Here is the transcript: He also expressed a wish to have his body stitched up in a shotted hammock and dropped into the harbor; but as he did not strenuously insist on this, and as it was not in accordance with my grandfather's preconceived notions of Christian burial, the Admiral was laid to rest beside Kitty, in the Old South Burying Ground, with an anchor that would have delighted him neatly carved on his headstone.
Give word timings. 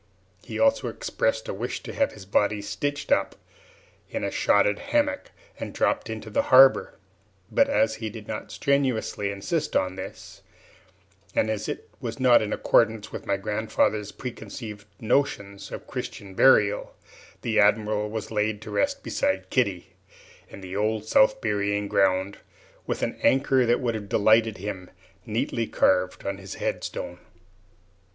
He 0.43 0.57
also 0.57 0.87
expressed 0.87 1.47
a 1.47 1.53
wish 1.53 1.83
to 1.83 1.93
have 1.93 2.13
his 2.13 2.25
body 2.25 2.59
stitched 2.63 3.11
up 3.11 3.35
in 4.09 4.23
a 4.23 4.31
shotted 4.31 4.79
hammock 4.79 5.29
and 5.59 5.75
dropped 5.75 6.09
into 6.09 6.31
the 6.31 6.41
harbor; 6.41 6.95
but 7.51 7.69
as 7.69 7.97
he 8.01 8.09
did 8.09 8.27
not 8.27 8.51
strenuously 8.51 9.29
insist 9.29 9.75
on 9.75 9.93
this, 9.97 10.41
and 11.35 11.51
as 11.51 11.69
it 11.69 11.87
was 11.99 12.19
not 12.19 12.41
in 12.41 12.51
accordance 12.51 13.11
with 13.11 13.27
my 13.27 13.37
grandfather's 13.37 14.11
preconceived 14.11 14.87
notions 14.99 15.71
of 15.71 15.85
Christian 15.85 16.33
burial, 16.33 16.95
the 17.43 17.59
Admiral 17.59 18.09
was 18.09 18.31
laid 18.31 18.59
to 18.63 18.71
rest 18.71 19.03
beside 19.03 19.51
Kitty, 19.51 19.93
in 20.49 20.61
the 20.61 20.75
Old 20.75 21.05
South 21.05 21.39
Burying 21.41 21.87
Ground, 21.87 22.39
with 22.87 23.03
an 23.03 23.19
anchor 23.21 23.67
that 23.67 23.79
would 23.79 23.93
have 23.93 24.09
delighted 24.09 24.57
him 24.57 24.89
neatly 25.27 25.67
carved 25.67 26.25
on 26.25 26.39
his 26.39 26.55
headstone. 26.55 27.19